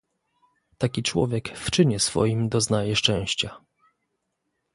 [0.79, 3.57] "Taki człowiek w czynie swoim doznaje szczęścia."